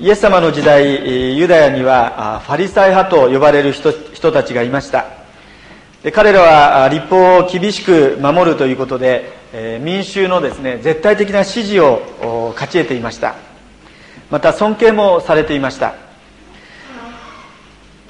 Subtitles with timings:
[0.00, 5.04] イエス様の時代ユダヤにはファリサイ派と呼ばれる人人たちがいました。
[6.02, 13.34] で彼らは立法を厳しく守るということで、え民衆のですね絶対的な支持を勝ち得ていました。
[14.30, 15.92] また尊敬もされていました。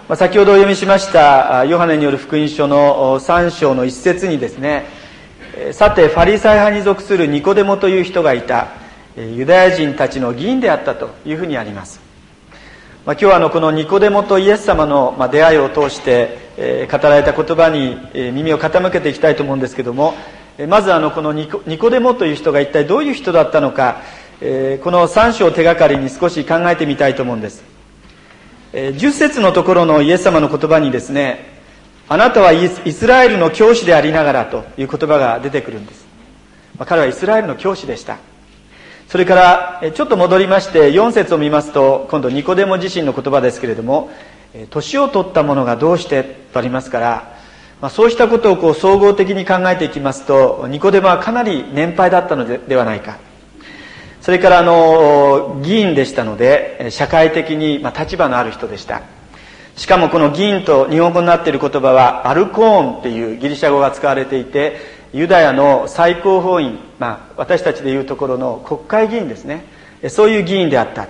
[0.09, 4.85] ま先ほどお読みしましたヨハネによる福音書の3章の一節にですね
[5.73, 8.80] さてファリサイ派に属するニコデモという人がいた。
[9.17, 12.01] ユダヤ人たちの議員であったというふうにあります、
[13.05, 16.51] まあ、今日はあのこのニコデモとイエス様の出会いを通して、
[16.91, 17.97] 語られた言葉に
[18.33, 20.15] 耳を傾けていきたいと思うんですけども
[20.69, 24.03] まずあのこのニコデモという人が一体どういう人だったのか、
[24.39, 27.65] この3章を手がかりに少し考えてみたいと思うんです、
[28.73, 31.59] 10節のところのイエス様の言葉にですね
[32.09, 36.07] あなたはイスラエルの教師でありながらという言葉が出てくるんです、
[36.77, 38.19] まあ、彼はイスラエルの教師でした。
[39.11, 44.09] それからちょっと戻りまして4節を見ますと今度ニコデモ自身の言葉ですけれども
[44.71, 47.37] 年を取った者がどうしてとありますから、
[47.81, 53.19] まあ、そうしたことをこう総合的に考えていきますとニコデモはかなり年配だったのではないか。
[54.21, 59.03] それからあの議員でしたので社会的にま立場のある人でした。
[59.75, 69.65] しかもこの議員と日本語になっている言葉はアルコーンっていうギリシャ語が使われていてユダヤの最高法院、まあ、私たちでいうところの国会議員ですね。
[70.09, 71.09] そういう議員であった。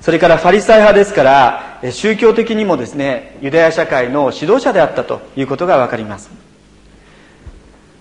[0.00, 6.30] それからファリサイ派ですから宗教的にもですねユダヤ社会の指導者であったということが分かります。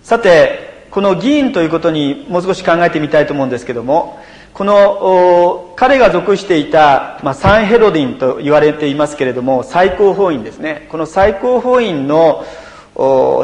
[0.01, 4.19] さてこの議員ということにもう少し考えてみたいと思うんですけども
[4.53, 10.87] この彼が属していた、まあ、サンヘロディンと言われていますけれども最高法院ですね。
[10.89, 12.43] この最高法院の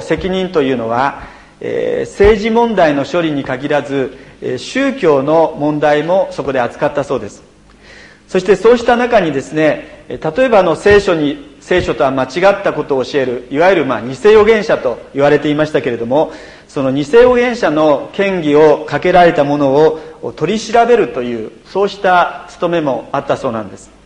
[0.01, 1.23] 責任というのは、
[1.59, 7.43] えー、政治問題の処理に限らず、えー、宗教の問題もそこで扱ったそうです。
[8.27, 16.31] そしてそうした中にですね例えばの聖書に聖書とは間違ったことを教えるいわゆるまあ偽預言者と言われていましたけれども
[16.67, 23.96] その偽預言者の権威をかけられたものを取り調べるというそうした務めもあったそうなんです。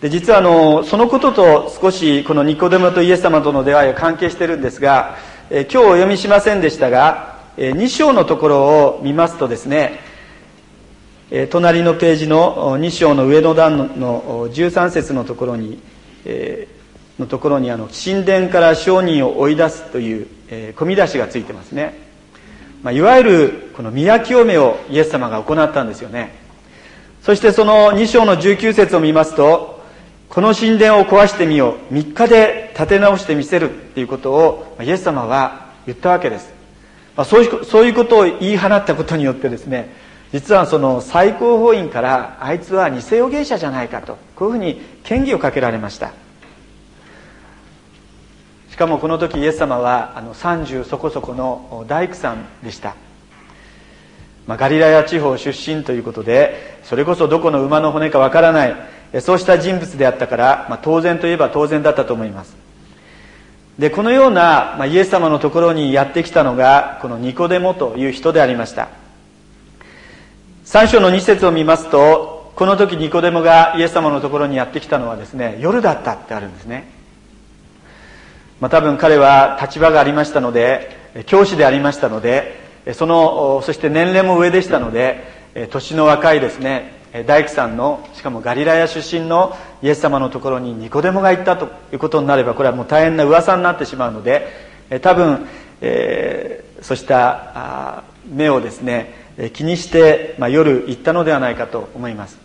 [0.00, 5.16] で実はあのそのことと少しこのニコデモとイエス様との出会いは関係してるんですが、
[5.48, 10.00] え今日お読みしませんでしたが、え2章のところを見ますとですね、
[11.30, 15.80] え隣のページの2章の上の段の13節のところに、
[16.26, 16.68] え
[17.18, 21.98] のところにあの神殿から商人を追い出すという、え込み出しがついてますね、
[22.82, 26.34] まあ、いわゆるこの宮清めをイエス様が行ったんですよね。
[27.22, 29.75] そしてその2章の19節を見ますと
[30.36, 31.94] この神殿を壊してみよう。
[31.94, 36.52] 3日で建て直してみせるっていうことをイエス様は言ったわけです、
[37.16, 39.94] ま、そういうそういうことを言い放ったことによってですね
[40.34, 46.12] 実はその最高法院からあいつは偽預言者じゃないかとこういうふうに嫌疑をかけられました。
[48.68, 52.94] しかもこの時イエス様はあの30そこそこの大工さんでした、
[54.46, 62.56] まあ、ガリラヤ地方出身ということでそれこそどこの馬の骨かわからないそうした人物であったから、まあ、当然といえば当然だったと思います。
[63.78, 68.88] でこのような、まあ、イエス様のところにやってきたのがこのニコデモという人でありました。
[70.66, 76.88] 3章の2節を見ますとこの時ニコデモがイエス様のところにやってきたのはですね夜だったってあるんですね、
[78.60, 80.90] まあ、多分彼は立場がありましたので
[81.26, 82.56] 教師でありましたので
[82.94, 85.22] そのそして年齢も上でしたので
[85.70, 94.48] 年の若いですね大工さんのしかもガリラヤ出身のイエス様のところにニコデモが行ったということになればこれはもう大変な噂になってしまうので
[95.02, 95.46] 多分、
[95.80, 102.38] えー、そうした目をですね気にして、まあ、夜行ったのではないかと思います。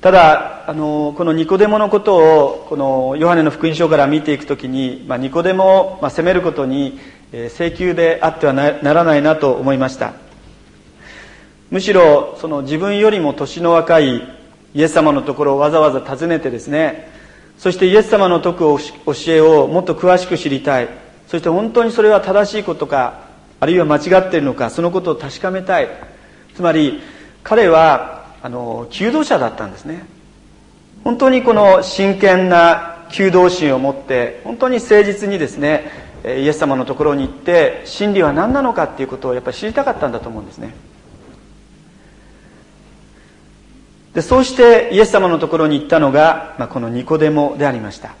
[0.00, 6.98] ただあのこのニコデモのことをこのヨハネの福音書から見ていくときに、まあ、ニコデモを、ま、責めることに
[7.32, 10.25] 請求であってはならないなと思いました。
[11.70, 14.22] むしろその自分よりも年の若い
[14.74, 17.10] イエス様のところをわざわざ訪ねてですね
[17.58, 20.88] そしてイエス様の説く教えをもっと詳しく知りたい。
[21.26, 23.24] そして本当にそれは正しいことか
[23.58, 25.88] あるいは間違っているのかそのことを確かめたい。
[26.54, 27.00] つまり
[27.42, 30.06] 彼はあの求道者だったんですね。
[31.02, 35.90] 本当にこの真剣な求道心を持って本当に誠実にですね
[36.24, 40.74] イエス様のところに行って真理は何なのかっていうことをやっぱり知りたかったんだと思うんですね。
[44.16, 48.14] でそうしてイエス様のところに行ったのが、まあ、このニコデモでありました。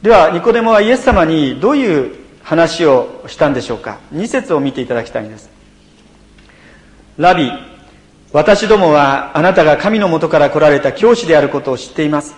[0.00, 3.98] ではニコデモはイエス様にどういう話をしたんでしょうか。
[4.14, 5.50] 2節を見ていただきたいんです。
[7.18, 7.50] ラビ
[8.32, 12.34] 私どもはあなたが神のもとから来られた教師であることを知っています。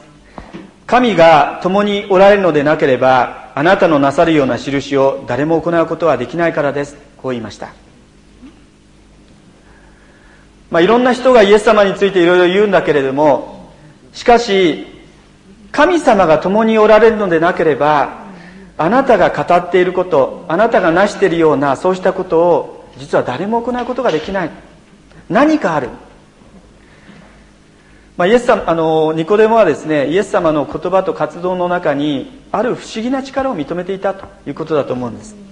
[0.89, 6.97] 神が共におられるのでなければあなたのなさるような印を誰も行うことはできないからです。
[7.19, 7.88] こう言いました。
[10.71, 13.71] まあ、いろんな人がイエス様についていろいろ言うんだけれども
[14.13, 14.87] しかし
[15.73, 18.27] 神様が共におられるのでなければ
[18.77, 24.51] あなたが語っていることあなたが成しているようなそうしたことを実は誰も行うことができない。
[25.29, 25.91] 何かある、
[28.17, 35.48] まあ、イエス様あのニコデモはですねイエス様の言葉と活動の中にある不思議な力を認めていたということだと思うんです。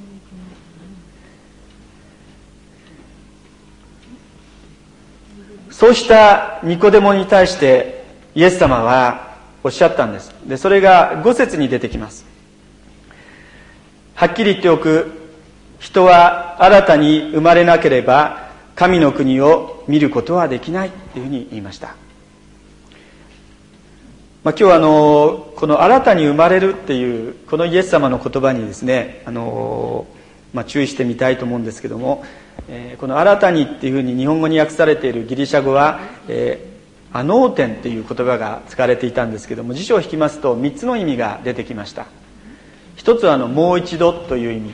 [5.77, 8.03] そうしたニコデモに対して
[8.35, 10.35] イエス様はおっしゃったんです。
[10.47, 12.25] でそれが5節に出てきます。
[14.15, 15.13] はっきり言っておく。
[15.79, 20.91] 人は新たに生まれなければ神の国を見ることはできない。
[21.13, 21.95] というふうに言いました、まあ、
[24.53, 30.07] 今日はあのこの新たに生まれるっていうこのイエス様の言葉にですねあの、
[30.55, 32.25] まあ、注意してみたいと思うんですけども、
[32.69, 42.07] えー、この「新たに」っていうふうに日本語に訳されているギリシャ語は、えー、アノーテンっていう言葉が使われていたんですけども辞書を引きますと3つの意味が出てきました。
[42.97, 44.73] 一つはあのもう一度という意味。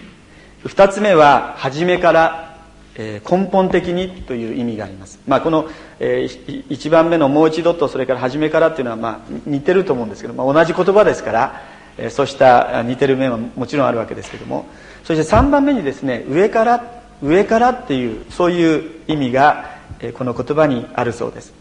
[0.65, 2.57] 二つ目は初めから、
[2.95, 5.69] えー、根本的にという意味があります、まあ、この、
[5.99, 11.63] えー、一番目のもう一度とそれから初めからっていうのは、まあ、似てると思うんですけど、まあ、同じ言葉ですから、
[11.99, 14.67] えー、そうした似てる面はもちろんあるわけですけども。
[15.05, 19.71] そして3番目にですね上から上からっていうそういう意味が、
[20.15, 21.53] この言葉にあるそうです。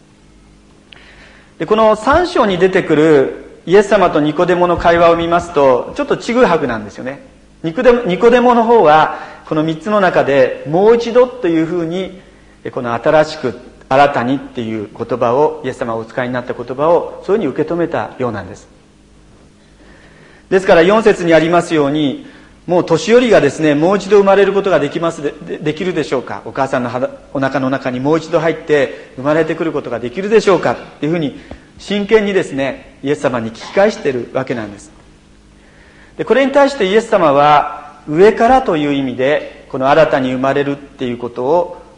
[1.58, 7.24] でこの3章に出てくるイエス様とニコデモの会話を見ますとちょっとちぐはぐなんですよね。
[7.62, 12.20] ニコデモニコデモの方はこの3つの中でもう一度というふうに
[12.72, 13.54] この新しく
[13.88, 18.66] 新たにっていう言葉をイエス様がお使いになった言葉をそういうふうに受け止めたようなんです。
[20.50, 22.26] ですから4節にありますように
[22.66, 26.42] もう年寄りがですねもう一度生まれることができますでできるでしょうか？
[26.44, 26.90] お母さんの
[27.34, 30.72] お腹の中にもう一度入って生まれてくることができるでしょうか？
[30.72, 31.40] っていうふうに
[31.78, 34.92] 真剣にですねイエス様に聞き返してるわけなんです。
[36.16, 41.44] でこれに対してイエス様は上からという意味でこの新たに生まれるっていうこと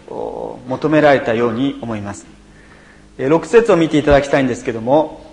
[0.08, 2.26] を求められたように思います。
[3.19, 5.25] 6節を見ていただきたいんですけども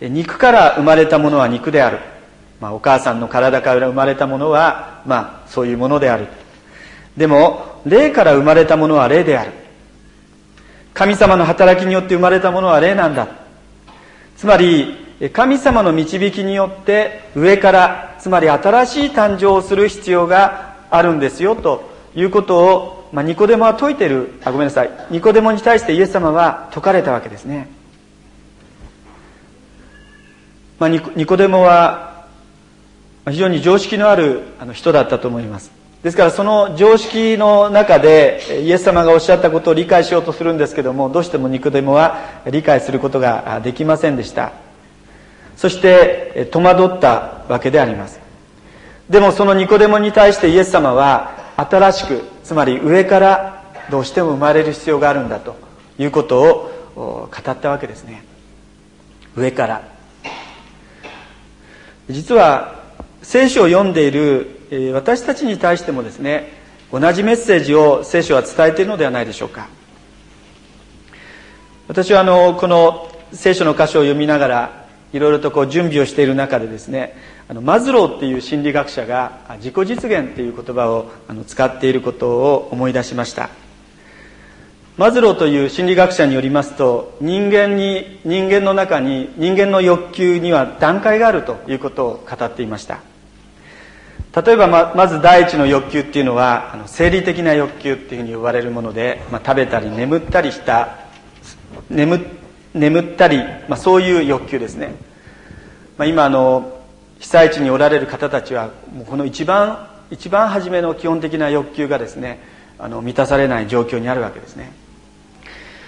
[0.00, 1.98] 肉から生まれたものは肉である、
[2.64, 6.28] まあ、お母さんの体から生まれたものは、まあ、そういうものである。
[7.14, 9.52] でも霊から生まれたものは霊である。
[10.94, 13.28] 神様の働きによって生まれたものは霊なんだ。
[14.38, 14.96] つまり
[15.34, 24.40] 神様の導きによって上からつまり新しい誕生をする必要があるんですよということを、まあ、ニコデモは説いてる。
[24.42, 24.90] あごめんなさい。
[25.10, 27.68] ニコデモに対してイエス様は説かれたわけですね、
[30.78, 32.13] まあ、ニコデモは
[33.26, 34.42] 非常に常識のある
[34.72, 35.70] 人だったと思います。
[36.02, 44.52] ですからその常識の中でイエス様がおっしゃったことを理解しようとするんですけどもどうしてもニコデモは理解することができませんでした。
[45.56, 48.20] そして戸惑ったわけであります。
[49.08, 55.56] でもそのニコデモに対してイエス様は新しくつまり上からどうしても生まれる必要があるんだと
[55.98, 56.42] いうこと
[56.96, 58.24] を語ったわけですね。
[59.36, 59.82] 上から。
[62.10, 62.83] 実は
[63.24, 66.52] 聖書を読んでいる私たちに対してもですね
[66.92, 69.68] 同じメッセージを聖書は伝えているのではないでしょうか。
[71.88, 77.16] 私はあのこの聖書の箇所を読みながらいろいろとこう準備をしている中でですね
[77.48, 83.50] あのマズローっていう心理学者が自己実現っていう言葉をあの使っていることを思い出しました。
[84.96, 93.13] マズローという心理学者によりますと人間に人間の中に人間の欲求には段階があるということを語っていました。
[94.34, 100.98] 例えばままず第一の欲求っていうのはあの生理的な欲求っていうふうに呼ばれるもので、まあ、食べたり眠ったりした
[101.88, 102.26] 眠
[102.74, 103.38] 眠ったり、
[103.68, 104.96] まあ、そういう欲求ですね、
[105.96, 106.80] まあ、今あの
[107.20, 112.40] 被災地におられる方たちはもうこの一番一番初めの基本的な欲求がですね
[112.76, 114.72] あの満たされない状況にあるわけですね。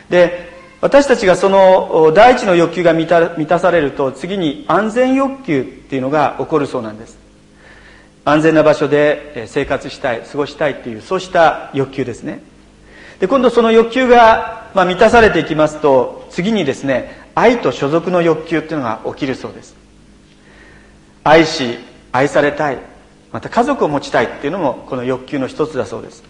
[0.09, 7.26] で私たちがその第一の欲求が満た満たされると次に安全欲求っていうのが起こるそうなんです。
[8.27, 12.43] 安全な場所で生活したい過ごしたいっていうそうした欲求ですね。
[13.21, 19.77] で今度その欲求が、まあ、満たされていきますと次にですね愛と所属の欲求っていうのが起きるそうです。
[21.23, 21.79] 愛し
[22.11, 22.79] 愛されたい
[23.31, 26.25] また家族を持ちたいっていうのもこの欲求の一つだそうです。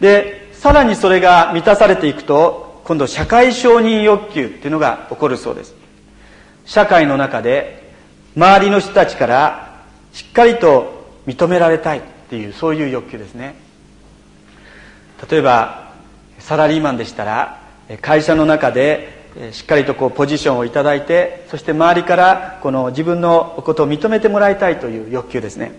[0.00, 5.72] でさらにそれが満たされていくと今度社会承認欲求っていうのが起こるそうです。
[6.64, 7.92] 社会の中で
[8.36, 9.63] 周りの人たちから
[10.14, 13.56] しっかりと認められたいっていうそういう欲求ですね。
[15.30, 15.92] 例えば
[16.38, 17.60] サラリーマンでしたら
[18.00, 25.72] 会社の中でしっかりとこうポジションを頂いてそして周りからこの自分のことを認めてもらいたいという欲求ですね。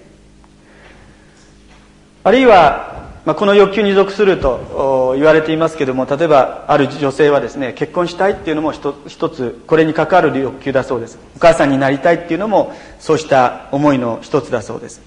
[2.26, 11.18] あるいは、まあ、この欲求に属すると言われていますけれども例えばある女性はですね結婚したいっていうのも一つこれに関わる欲求だそうです。
[11.36, 15.02] お母さんになりたいっていうのもそうした思いの一つだそうです。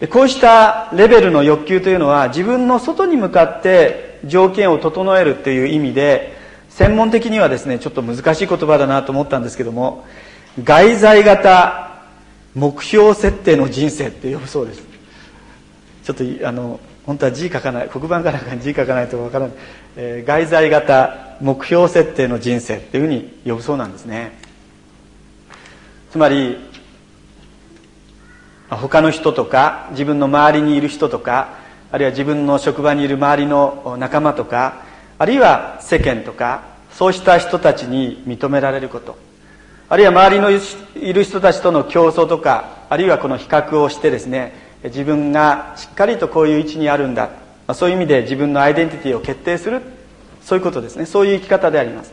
[0.00, 6.36] でこうしたレベルの欲求というのは自分の外に向かって条件を整えるっていう意味で
[6.70, 10.04] 専門的にはですねちょっと難しい言葉だなと思ったんですけども
[10.62, 12.02] 外在型
[12.54, 14.82] 目標設定の人生って呼ぶそうです。
[16.02, 19.56] ちょっとあの本当は字書かない黒板かなんかに字書かないとわからない、
[19.96, 24.32] えー、外在型目標設定の人生っていうふうに呼ぶそうなんですね。
[26.10, 26.56] つまり
[28.68, 31.58] 他の人とか自分の周りにいる人とか
[31.92, 34.82] あるいは自分の職場にいる周りの仲間とか
[35.18, 39.16] あるいは世間とかそうした人たちに認められること。
[39.88, 47.30] あるいは周りのいる人たちとの競争とかあるいはこの比較をしてですね自分がしっかりとこういう位置にあるんだ、
[47.66, 49.82] ま、そういう意味で自分のアイデンティティを決定する。
[50.42, 51.06] そういうことですね。
[51.06, 52.12] そういう生き方であります。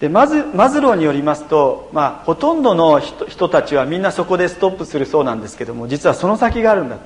[0.00, 7.02] でまずマズローによりますと、まあ、ほとんどの人たちはみんなそこでストップするそうなんですけども実はその先があるんだと。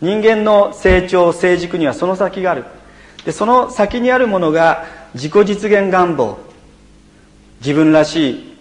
[0.00, 2.64] 人間の成長成熟にはその先がある。
[3.26, 6.38] でその先にあるものが自己実現願望。
[7.60, 8.56] 自分らしい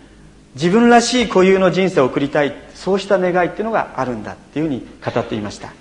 [0.55, 2.53] 自分らしい固有の人生を送りたい。
[2.79, 5.73] そうした願いっていうのがあるんだっていうふうに語っていました。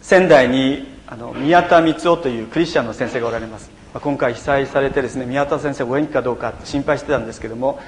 [0.00, 3.70] 仙台にあの宮田光夫というクリスチャンの先生がおられます。
[3.94, 7.78] 今回被災されてですね宮田先生お元気かどうか心配してたんですけども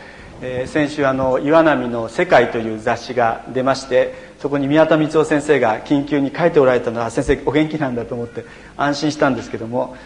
[0.43, 8.45] えー、先週あの岩波の「世界」という雑誌が出ましてそこに宮田光夫先生が緊急に書いておられたのは先生お元気なんだと思って
[8.77, 9.97] 安心したんですけども、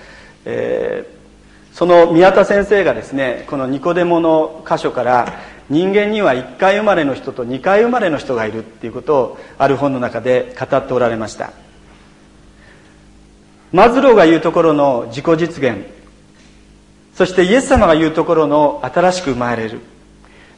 [0.45, 1.18] えー、
[1.79, 5.39] その宮田先生がですねこのニコデモの箇所から
[5.71, 11.53] 人間には1回生まれの人と2回生まれの人がいるっていうことをある本の中で語っておられました。
[13.71, 15.87] マズローが言うところの自己実現
[17.15, 19.79] そしてイエス様が言うところの新しく生まれる。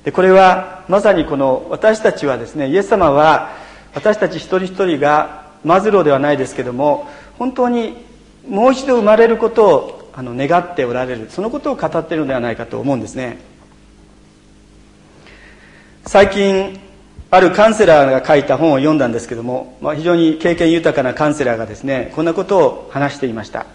[0.05, 3.51] でこれはまさにこの私たちはですねイエス様は
[3.95, 7.07] 私たち一人一人がマズローではないですけども
[7.39, 8.07] 本当に
[8.49, 13.39] もう一度生まれることをあの願っておられるそのことを語っているのではないかと思うんですね。
[16.07, 16.81] 最近
[17.31, 23.67] あるカウンセラーが書いた本を読んだんですけども、まあ、非常に経験豊かなカウンセラーがですねこんなことを話していました。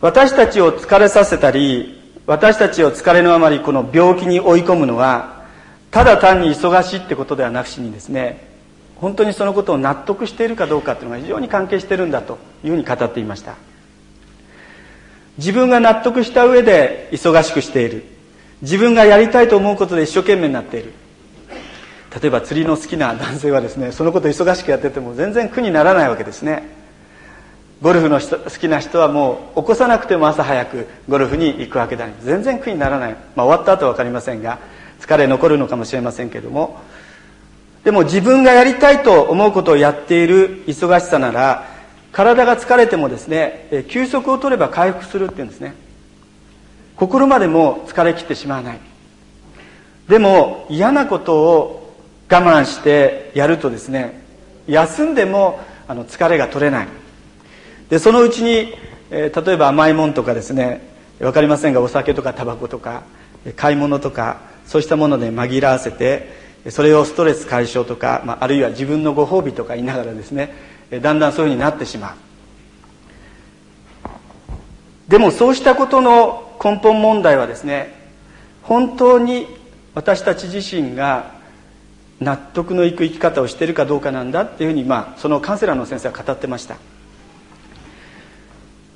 [0.00, 5.44] 私たちを疲れさせたり私たちを疲れのあまりこの病気に追い込むのは
[5.90, 8.48] ただ単に忙しいってことではなくしにですね
[8.96, 13.54] 本当にそのことを納得しているかどうかっていうのが非常に関係しているんだというふうに語っていました。
[15.40, 18.04] 自分が納得した上で忙しくしている。
[18.60, 20.92] 自分がやりたいと思うことで一生懸命になっている。
[22.20, 26.62] 例えば釣りの好きな男性はですねそのこと忙しくやってても全然苦にならないわけですね。
[27.80, 32.06] ゴルフの好きな人はもう起こさなくても朝早くゴルフに行くわけだ。
[32.22, 34.58] 全然苦にならない、まあ、終わった後は分かりませんが
[35.00, 36.80] 疲れ残るのかもしれませんけども。
[37.82, 41.79] でも自分がやりたいと思うことをやっている忙しさなら
[42.12, 45.74] 体が疲れてもですね休息を取れば回復するっていうんですね。
[46.96, 48.78] 心までも疲れ切ってしまわない。
[50.08, 51.96] でも嫌なことを
[52.30, 54.22] 我慢してやるとですね
[54.66, 56.88] 休んでもあの疲れが取れない。
[57.88, 58.74] でそのうちに、
[59.10, 60.80] えー、例えば甘いもんとかですね
[61.18, 63.02] 分かりませんがお酒とかタバコとか
[63.56, 66.28] 買い物とかそうしたもので紛らわせて
[66.68, 70.54] それをストレス解消とか、まあ、あるいは自分のご褒美とか言いながらですね
[70.98, 72.14] だんだんそういうふうになってしまう。
[75.08, 77.94] でもそうしたことの根本問題はですね
[78.62, 79.46] 本当に
[79.94, 81.32] 私たち自身が
[82.20, 86.76] 納得のいく生き方をしているかどうかなんだっていうふうに、まあ、そのカウンセラーの先生は語ってました。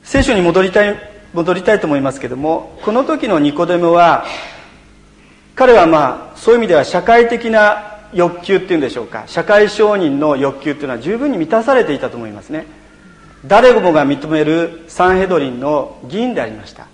[0.05, 0.97] 聖書に戻りたい
[1.33, 4.25] 戻りたいと思いますけどもこの時のニコデモは
[5.57, 9.25] 彼はまあそういう意味では社会的な欲求っていうんでしょうか。
[9.27, 12.67] 社会承認の欲求っていうのは十分に満たされていたと思いますね。
[13.47, 16.87] 誰もが認めるサンヘドリンの議員でありました。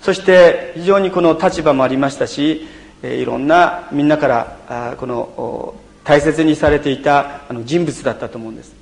[0.00, 2.66] そして非常にこの立場もありましたし
[3.02, 5.74] いろんなみんなからこの
[6.04, 8.74] 大切にされていた人物だったと思うんです。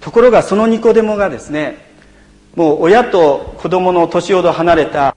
[0.00, 1.92] ところがそのニコデモがですね
[2.54, 5.16] もう親と子供の年ほど離れた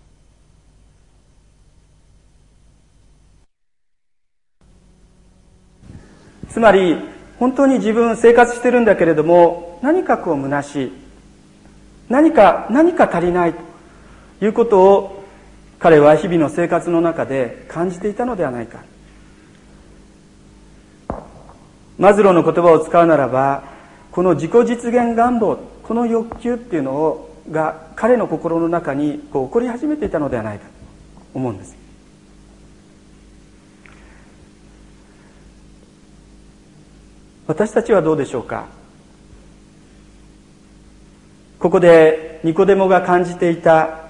[6.58, 6.98] つまり
[7.38, 10.92] 本当に自分生活してるんだけれども何かこう虚しい。
[12.10, 15.24] 何か何か足りないということを
[15.78, 18.80] 彼は日々の生活の中で感じていたのではないか。
[22.00, 23.64] マズローの言葉を使うならば
[24.12, 30.72] この自己実現願望この欲求っていうのをが彼の心の中にこう起こり始めていたのではないかと
[31.36, 31.87] 思うんです。
[37.48, 38.68] 私たちはどうでしょうか？
[41.60, 44.10] ここでニコデモが感じていた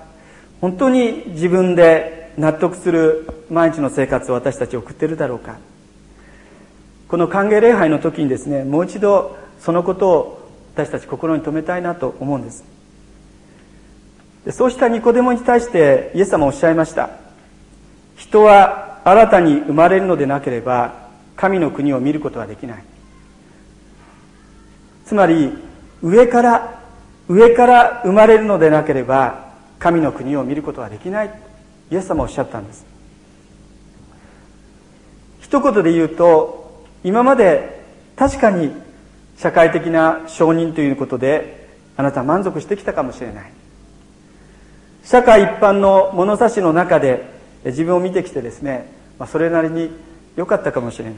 [0.60, 5.58] 本当に自分で納得する毎日の生活を私たち送っているだろうか？
[7.08, 12.65] この歓迎礼拝の時にですねもう一度そのことを私たち心に留めたいなと思うんです。
[14.51, 17.12] そうしたニコデモに対してイエス様おっしゃいました。
[18.15, 22.84] 人は新たに生まれるのでなければ神の国を見ることはできない。
[25.08, 25.54] つまり
[26.04, 26.84] 上から
[27.30, 31.32] 上から生まれるのでなければ神の国を見ることはできない。
[31.90, 32.86] イエス様おっしゃったんです。
[35.40, 37.86] 一言で言うと今まで
[38.18, 38.72] 確かに
[39.38, 43.52] 社会的な承認ということであなた満足してきたかもしれない。
[45.04, 47.24] 社会一般の物差しの中で
[47.64, 49.90] 自分を見てきてですね、まあ、それなりに
[50.36, 51.14] 良かったかもしれない。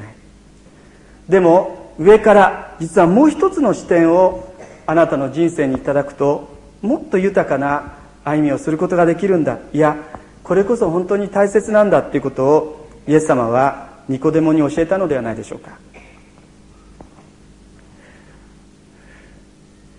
[1.28, 4.54] でも上から実はもう一つの視点を
[4.88, 6.48] あなたの人生にいただくと
[6.82, 9.60] もっと豊かな歩みをすることができるんだ。
[9.74, 9.98] いや
[10.44, 15.78] これこそ本当に大切なんだっていうことをイエス様はニコデモに教えたのではないでしょうか。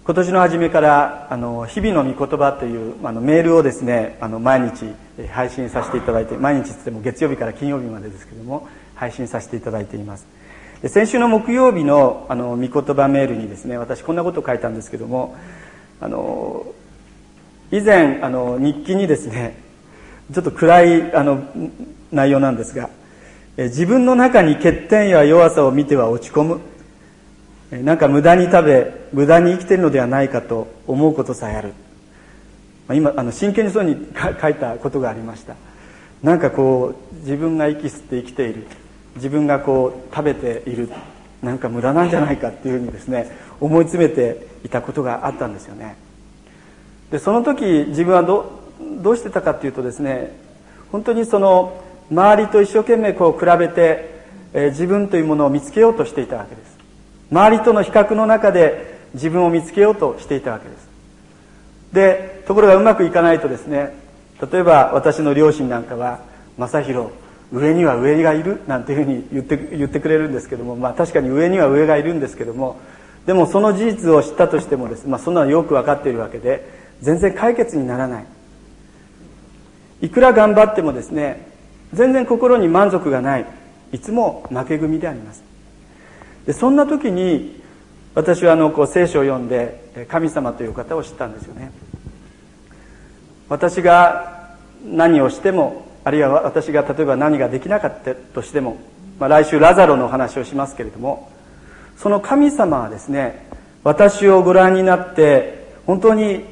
[0.03, 4.87] 今年の初めからあの日々の御言葉というあのメールをですねあの毎日
[5.31, 10.27] 配信させていただいて毎日つっても月曜日から金曜日までですけども配信させていただいています。
[10.89, 15.37] 先週の木曜日のあの御言葉メールにですね私こんなことを書いたんですけども
[16.01, 16.65] あの
[17.71, 19.59] 以前あの日記にですね
[20.33, 21.45] ちょっと暗いあの
[22.11, 22.89] 内容なんですが
[23.59, 26.61] 自分の中に欠点や弱さを見ては落ち込む。
[27.71, 31.73] なんか無駄に食べ無駄に生きてるのではないかと思うことさえある。
[32.93, 34.09] 今あの真剣にそうに
[34.41, 35.55] 書いたことがありました。
[36.23, 38.67] なんかこう自分が息吸って生きている。
[39.17, 40.91] 自分がこう食べている
[41.43, 45.97] なんか無駄なんじゃないかっていうふうにですね思い詰めていたことがあったんですよね。
[47.11, 48.61] でその時自分はど
[49.03, 50.37] どうしてたかっていうとですね
[50.93, 56.79] 本当にその周りと一生懸命こう比べて、えー、自分というものを見つけようとしていたわけです。
[57.31, 60.89] 周りとの比較の中で自分を見つけようとしていたわけです。
[61.93, 63.95] でところがうまくいかないとですね
[64.53, 66.21] 例えば私の両親なんかは
[66.59, 67.09] 「正弘
[67.53, 72.79] 上には上がいる」なんていうふうに言って言ってくれるんですけども、まあ、確かに上には上がいるんですけども
[73.27, 76.69] でもその事実を知ったとしてもですね、まあ、そんなのよく分かっているわけで
[77.03, 78.25] 全然解決にならない。
[80.03, 81.47] いくら頑張ってもですね
[81.93, 83.47] 全然心に満足がない。
[83.93, 85.43] いつも負け組であります。
[86.47, 87.61] でそんな時に
[88.15, 91.73] 私はあのこう聖書を読んで神様という方を知ったんですよね。
[93.49, 98.79] 私が何をしてもあるいは私が例えば何ができなかったとしても、
[99.19, 101.31] まあ、来週ラザロの話をしますけれども
[101.99, 103.47] その神様はですね
[103.85, 106.45] 私をご覧になって本当に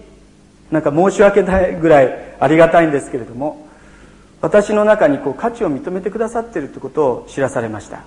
[0.70, 3.66] なんか申し訳ないぐらいありがたいんですけれども
[4.40, 8.04] 私の中にこう価値を認めてくださっているということを知らされました。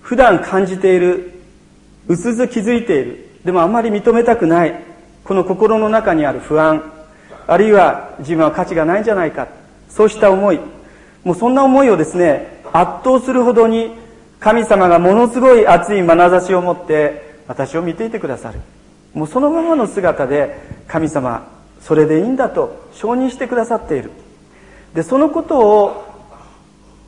[0.00, 1.40] 普段感じている
[2.08, 4.82] うすず気づいているでもあまり認めたくない
[5.24, 6.92] この心の中にある不安
[7.46, 9.48] あるいは自分は価値がないんじゃないか。
[9.88, 10.60] そうした思い。
[11.24, 13.92] もうそんな思いをですね圧倒するほどに
[14.40, 18.60] 神様がものすごい熱い眼差しを持って私を見ていてくださる。
[19.14, 20.56] もうそのままの姿で
[20.88, 21.46] 神様
[21.80, 24.10] それでいいんだと承認してくださっている。
[24.94, 26.04] でそのことを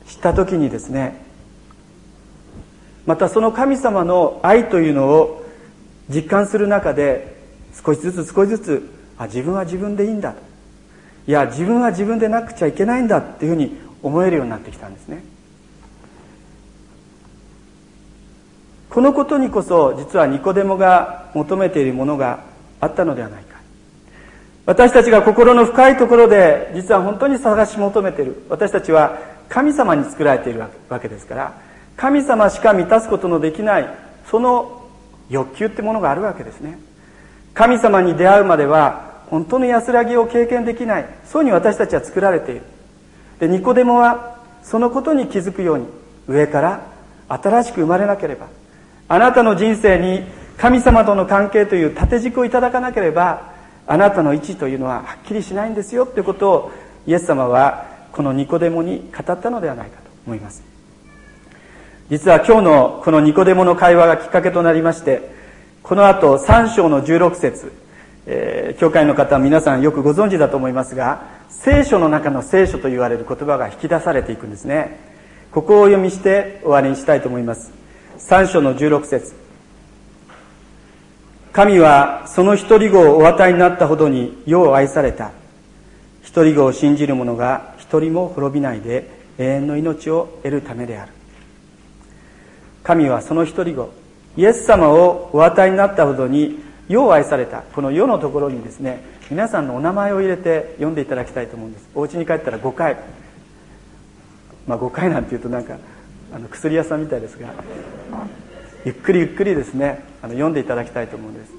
[0.07, 1.23] 知った時にですね
[3.05, 5.45] またその神様の愛というのを
[6.09, 7.35] 実感する中で
[7.83, 10.33] 少しずつ少しずつあ自分は自分でいいんだ
[11.27, 15.23] いや自分は自分でなくちゃいけないんだっていうふうに思えるようになってきたんですね。
[18.89, 22.43] このことにこそ実はニコデモが求めているものが
[22.79, 23.57] あったのではないか。
[24.67, 28.45] 私たちが心の深いところで実は本当に探し求めている。
[28.49, 29.17] 私たちは
[29.49, 31.53] 神様に作られているわけですから
[31.97, 33.87] 神様しか満たすことのできない
[34.29, 34.87] その
[35.29, 36.77] 欲求ってものがあるわけですね。
[37.55, 41.05] 神様に出会うまでは本当の安らぎを経験できない。
[41.25, 42.61] そうに私たちは作られている。
[43.39, 45.85] でニコデモはそのことに気づくように
[46.27, 46.81] 上から
[47.27, 48.47] 新しく生まれなければ
[49.07, 50.23] あなたの人生に
[50.57, 53.53] 神様との関係という縦軸をいただかなければ
[53.87, 56.71] あなたの位置というのははっきりしないんですよということを
[57.05, 60.63] イエス様はこのニコデモに語ったのではないかと思います。
[62.09, 65.34] 実は今日のこのニコデモの会話がきっかけとなりまして
[65.85, 67.71] この後3章の16節。
[68.25, 74.97] えー、教会の方は皆さんよくご存知だと思いますが聖書の中の聖書と言われる言葉が引き出されていくんですね。
[75.51, 77.71] ここをお読みして終わりにしたいと思います。
[78.17, 79.35] 3章の16節。
[81.53, 85.33] 神はその一人子をお与えになったほどに世を愛された。
[86.23, 91.11] 一人子を信じる者が一人も滅びないで永遠の命を得るためである。
[92.81, 93.93] 神はその一人子
[94.37, 101.89] イエス様をお与えになったほどに世を愛されたこの世のところにですね皆さんのお名前を入れて読んでいただきたいと思うんです。
[101.95, 102.97] お家に帰ったら5回。
[104.67, 105.77] まあ5回なんていうとなんか
[106.33, 107.53] あの薬屋さんみたいですが
[108.83, 111.51] ゆっくりゆっくりですねあの読んでいただきたいと思うんです。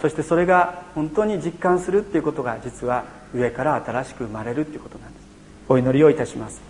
[0.00, 3.04] そしてそれが本当に実感するっていうことが実は
[3.34, 5.22] 上から新しく生まれるっていうことなんです。
[5.68, 6.69] お祈りをいたします。